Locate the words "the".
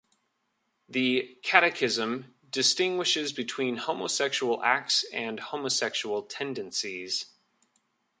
0.89-1.37